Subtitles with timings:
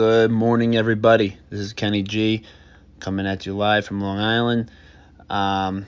[0.00, 1.36] Good morning, everybody.
[1.50, 2.46] This is Kenny G
[3.00, 4.70] coming at you live from Long Island.
[5.28, 5.84] Um,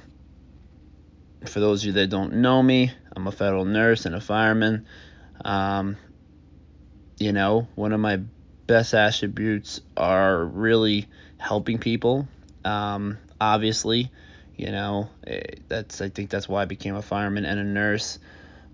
[1.46, 4.84] for those of you that don't know me, I'm a federal nurse and a fireman.
[5.42, 5.96] Um,
[7.18, 8.20] you know, one of my
[8.66, 12.28] best attributes are really helping people.
[12.66, 14.10] Um, obviously,
[14.54, 18.18] you know, eh, that's I think that's why I became a fireman and a nurse.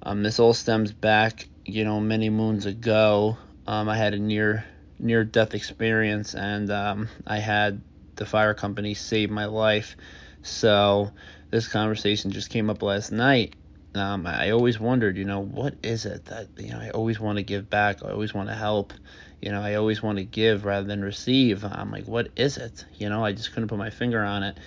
[0.03, 3.39] Um, this all stems back, you know, many moons ago.
[3.69, 4.65] Um, I had a near
[4.99, 7.81] near death experience, and um, I had
[8.17, 9.97] the fire company save my life.
[10.43, 11.13] So
[11.51, 13.55] this conversation just came up last night.
[13.95, 17.39] Um, I always wondered, you know, what is it that you know I always want
[17.39, 18.05] to give back.
[18.05, 18.93] I always want to help.
[19.41, 21.65] You know, I always want to give rather than receive.
[21.65, 22.85] I'm like, what is it?
[22.97, 24.59] You know, I just couldn't put my finger on it.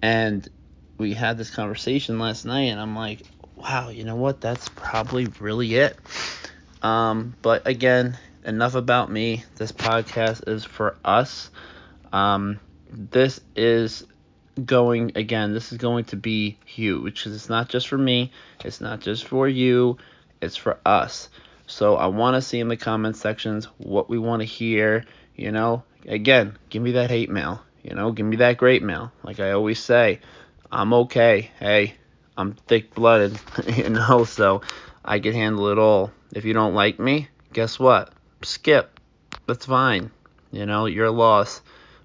[0.00, 0.48] And
[0.98, 3.22] we had this conversation last night, and I'm like,
[3.56, 4.40] wow, you know what?
[4.40, 5.98] That's probably really it.
[6.82, 9.44] Um, but again, enough about me.
[9.56, 11.50] This podcast is for us.
[12.12, 14.06] Um, this is
[14.64, 15.52] going again.
[15.52, 18.32] This is going to be huge because it's not just for me.
[18.64, 19.98] It's not just for you.
[20.40, 21.28] It's for us.
[21.66, 25.04] So I want to see in the comment sections what we want to hear.
[25.34, 27.60] You know, again, give me that hate mail.
[27.82, 29.12] You know, give me that great mail.
[29.22, 30.20] Like I always say,
[30.70, 31.50] I'm okay.
[31.58, 31.94] Hey,
[32.36, 33.38] I'm thick blooded.
[33.66, 34.62] you know, so
[35.04, 36.12] I can handle it all.
[36.32, 38.12] If you don't like me, guess what?
[38.46, 39.00] Skip.
[39.46, 40.10] That's fine.
[40.52, 41.60] You know, your loss,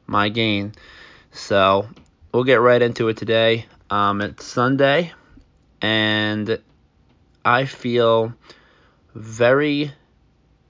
[0.08, 0.74] my gain.
[1.32, 1.88] So
[2.34, 3.68] we'll get right into it today.
[3.90, 5.14] Um, it's Sunday,
[5.82, 6.60] and
[7.46, 8.34] I feel
[9.14, 9.92] very,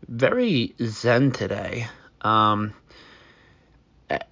[0.08, 1.88] very zen today.
[2.22, 2.73] Um,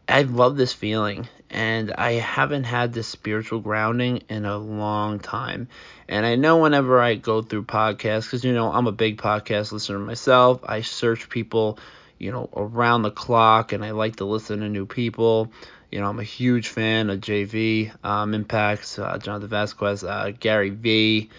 [0.07, 5.67] I love this feeling, and I haven't had this spiritual grounding in a long time.
[6.07, 9.71] And I know whenever I go through podcasts, because you know I'm a big podcast
[9.71, 11.79] listener myself, I search people,
[12.17, 15.51] you know, around the clock, and I like to listen to new people.
[15.91, 20.69] You know, I'm a huge fan of JV, um, Impacts, uh, Jonathan Vasquez, uh, Gary
[20.69, 21.29] V,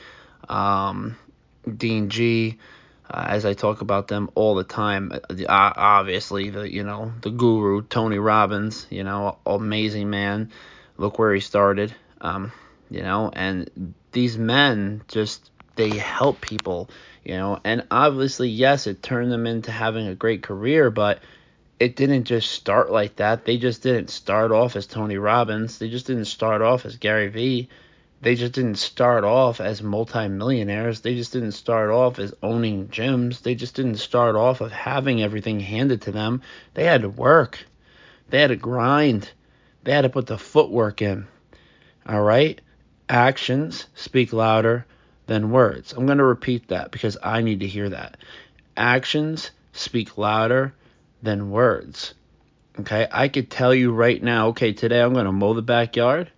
[0.49, 1.17] um,
[1.77, 2.59] Dean G
[3.11, 5.13] uh, as I talk about them all the time.
[5.13, 10.51] Uh, obviously, the you know the guru Tony Robbins, you know, amazing man.
[10.97, 12.53] Look where he started, um,
[12.91, 16.91] you know, and these men just they help people,
[17.25, 21.21] you know, and obviously, yes, it turned them into having a great career, but
[21.81, 23.45] it didn't just start like that.
[23.45, 25.79] They just didn't start off as Tony Robbins.
[25.79, 27.71] They just didn't start off as Gary Vee
[28.23, 31.01] they just didn't start off as multimillionaires.
[31.01, 33.41] They just didn't start off as owning gyms.
[33.41, 36.43] They just didn't start off of having everything handed to them.
[36.75, 37.65] They had to work.
[38.29, 39.31] They had to grind.
[39.85, 41.29] They had to put the footwork in.
[42.07, 42.61] All right?
[43.09, 44.85] Actions speak louder
[45.27, 45.95] than words.
[45.95, 48.19] I'm going to repeat that because I need to hear that.
[48.77, 50.75] Actions speak louder
[51.23, 52.13] than words.
[52.81, 53.09] Okay?
[53.11, 56.31] I could tell you right now, okay, today I'm going to mow the backyard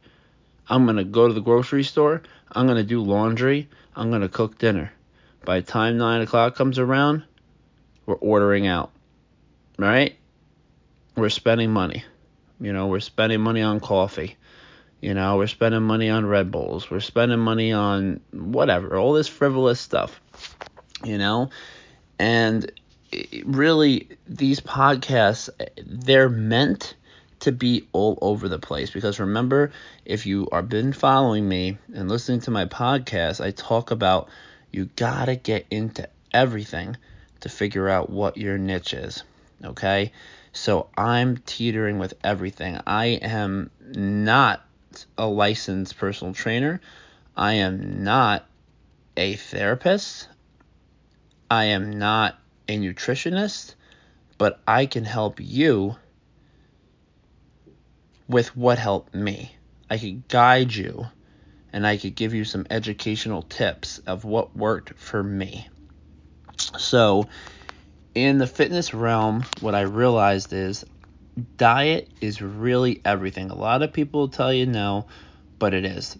[0.69, 2.23] I'm going to go to the grocery store.
[2.51, 3.69] I'm going to do laundry.
[3.95, 4.93] I'm going to cook dinner.
[5.45, 7.25] By the time 9 o'clock comes around,
[8.07, 8.93] we're ordering out.
[9.79, 10.17] Right?
[11.17, 12.05] We're spending money.
[12.61, 14.37] You know, we're spending money on coffee.
[15.01, 16.89] You know, we're spending money on Red Bulls.
[16.89, 20.21] We're spending money on whatever, all this frivolous stuff.
[21.05, 21.51] You know?
[22.21, 22.71] And
[23.45, 25.51] really, these podcasts,
[25.85, 26.95] they're meant
[27.43, 28.91] to be all over the place.
[28.91, 29.73] Because remember
[30.05, 34.29] if you are been following me and listening to my podcast i talk about
[34.71, 36.97] you gotta get into everything
[37.41, 39.25] to figure out what your niche is
[39.65, 40.13] okay?
[40.53, 42.79] So i'm teetering with everything.
[42.87, 44.65] I am not
[45.17, 46.81] a licensed personal trainer.
[47.37, 48.47] I am not
[49.17, 50.29] a therapist.
[51.51, 52.39] I am not
[52.69, 53.75] a nutritionist.
[54.39, 55.97] But i can help you
[58.29, 59.55] with what helped me.
[59.91, 61.07] I could guide you
[61.73, 65.69] and I could give you some educational tips of what worked for me.
[66.79, 67.29] So,
[68.15, 70.85] in the fitness realm, what I realized is
[71.57, 73.51] diet is really everything.
[73.51, 75.07] A lot of people tell you no,
[75.59, 76.19] but it is.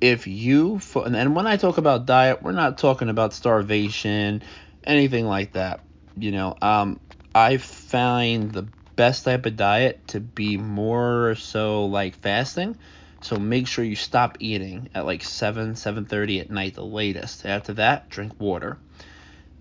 [0.00, 4.42] If you, and when I talk about diet, we're not talking about starvation,
[4.84, 5.84] anything like that.
[6.16, 7.00] You know, um,
[7.34, 12.76] I find the best type of diet to be more so like fasting.
[13.22, 17.46] So make sure you stop eating at like 7, 7:30 at night the latest.
[17.46, 18.78] After that, drink water.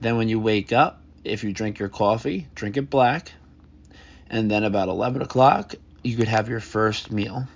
[0.01, 3.31] Then when you wake up, if you drink your coffee, drink it black.
[4.29, 7.47] And then about 11 o'clock, you could have your first meal.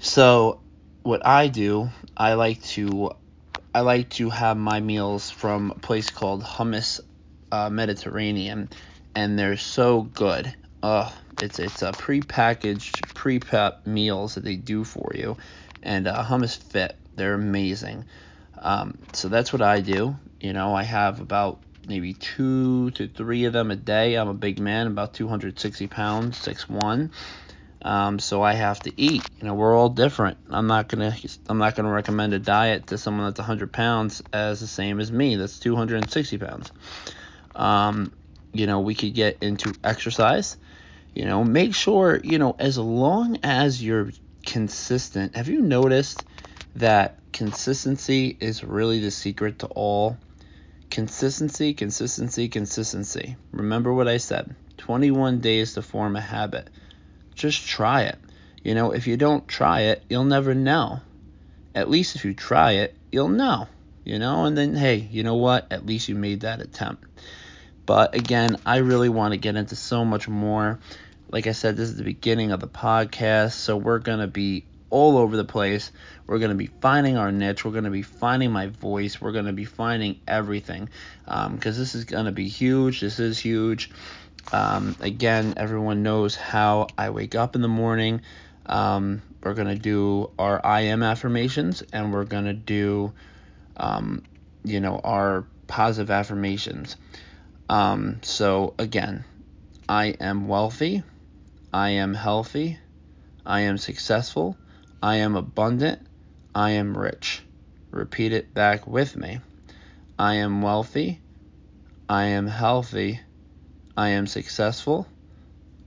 [0.00, 0.60] So
[1.02, 3.12] what I do, I like to
[3.74, 7.00] I like to have my meals from a place called Hummus
[7.52, 8.68] uh, Mediterranean
[9.14, 10.54] and they're so good.
[10.82, 15.36] Oh, it's it's a pre-packaged, pre-prep meals that they do for you,
[15.82, 16.96] and uh, Hummus Fit.
[17.16, 18.04] They're amazing.
[18.60, 20.16] Um, so that's what I do.
[20.40, 24.14] You know, I have about maybe two to three of them a day.
[24.14, 27.10] I'm a big man, about 260 pounds, six one.
[27.82, 29.28] Um, so I have to eat.
[29.40, 30.38] You know, we're all different.
[30.48, 31.14] I'm not gonna
[31.48, 35.10] I'm not gonna recommend a diet to someone that's 100 pounds as the same as
[35.10, 35.36] me.
[35.36, 36.70] That's 260 pounds.
[37.54, 38.12] Um,
[38.52, 40.56] you know, we could get into exercise.
[41.18, 44.12] You know, make sure you know as long as you're
[44.46, 45.34] consistent.
[45.34, 46.24] Have you noticed
[46.76, 50.16] that consistency is really the secret to all?
[50.90, 53.34] Consistency, consistency, consistency.
[53.50, 56.70] Remember what I said 21 days to form a habit.
[57.34, 58.18] Just try it.
[58.62, 61.00] You know, if you don't try it, you'll never know.
[61.74, 63.66] At least if you try it, you'll know.
[64.04, 65.66] You know, and then hey, you know what?
[65.72, 67.02] At least you made that attempt.
[67.86, 70.78] But again, I really want to get into so much more.
[71.30, 74.64] Like I said, this is the beginning of the podcast, so we're going to be
[74.90, 75.92] all over the place.
[76.26, 77.64] We're going to be finding our niche.
[77.64, 79.20] We're going to be finding my voice.
[79.20, 80.88] We're going to be finding everything
[81.24, 83.00] because um, this is going to be huge.
[83.00, 83.90] This is huge.
[84.52, 88.22] Um, again, everyone knows how I wake up in the morning.
[88.64, 93.12] Um, we're going to do our I am affirmations and we're going to do,
[93.76, 94.22] um,
[94.64, 96.96] you know, our positive affirmations.
[97.68, 99.24] Um, so, again,
[99.88, 101.02] I am wealthy.
[101.72, 102.78] I am healthy.
[103.44, 104.56] I am successful.
[105.02, 106.00] I am abundant.
[106.54, 107.42] I am rich.
[107.90, 109.40] Repeat it back with me.
[110.18, 111.20] I am wealthy.
[112.08, 113.20] I am healthy.
[113.96, 115.06] I am successful.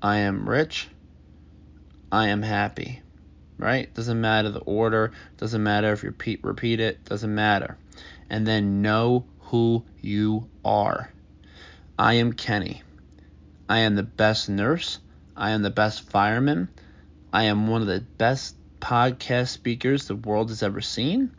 [0.02, 0.88] I am rich.
[2.12, 3.02] I am happy.
[3.58, 3.92] Right?
[3.94, 5.14] Doesn't matter the order.
[5.38, 7.04] Doesn't matter if you repeat, repeat it.
[7.06, 7.78] Doesn't matter.
[8.30, 11.12] And then know who you are.
[11.98, 12.84] I am Kenny.
[13.68, 15.00] I am the best nurse.
[15.36, 16.70] I am the best fireman.
[17.32, 21.32] I am one of the best podcast speakers the world has ever seen.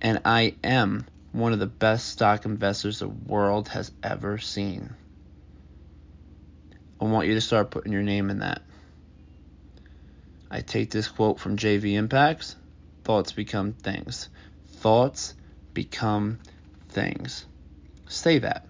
[0.00, 4.94] And I am one of the best stock investors the world has ever seen.
[7.00, 8.62] I want you to start putting your name in that.
[10.50, 12.56] I take this quote from JV Impacts
[13.04, 14.28] Thoughts become things.
[14.66, 15.34] Thoughts
[15.74, 16.38] become
[16.88, 17.46] things.
[18.08, 18.66] Say that.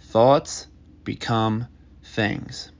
[0.00, 0.66] Thoughts
[1.04, 1.66] become
[2.04, 2.70] things.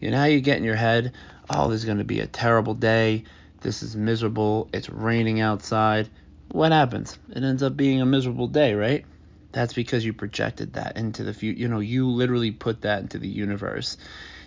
[0.00, 1.12] You know how you get in your head,
[1.50, 3.24] oh, this is going to be a terrible day.
[3.60, 4.68] This is miserable.
[4.72, 6.10] It's raining outside.
[6.48, 7.18] What happens?
[7.30, 9.04] It ends up being a miserable day, right?
[9.52, 11.60] That's because you projected that into the future.
[11.60, 13.96] You know, you literally put that into the universe.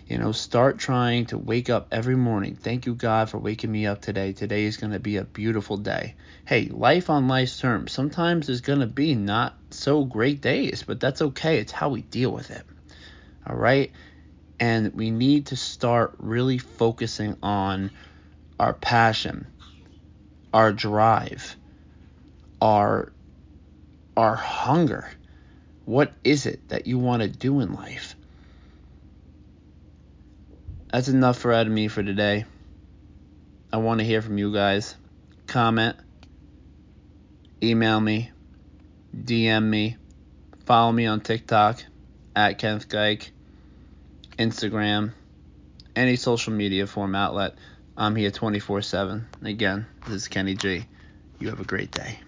[0.06, 2.54] You know, start trying to wake up every morning.
[2.54, 4.32] Thank you, God, for waking me up today.
[4.32, 6.14] Today is going to be a beautiful day.
[6.46, 7.92] Hey, life on life's terms.
[7.92, 11.58] Sometimes there's going to be not so great days, but that's okay.
[11.58, 12.64] It's how we deal with it.
[13.46, 13.92] All right?
[14.60, 17.90] And we need to start really focusing on
[18.58, 19.46] our passion,
[20.52, 21.56] our drive,
[22.60, 23.12] our
[24.16, 25.08] our hunger.
[25.84, 28.16] What is it that you want to do in life?
[30.92, 32.44] That's enough for out of me for today.
[33.72, 34.96] I want to hear from you guys.
[35.46, 35.96] Comment,
[37.62, 38.30] email me,
[39.16, 39.96] DM me,
[40.66, 41.82] follow me on TikTok
[42.34, 43.30] at Kenneth Geik
[44.38, 45.12] Instagram,
[45.96, 47.58] any social media form outlet.
[47.96, 49.26] I'm here 24 7.
[49.42, 50.86] Again, this is Kenny G.
[51.40, 52.20] You have a great day.